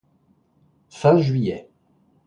Fin 0.89 1.19
juillet. 1.21 1.69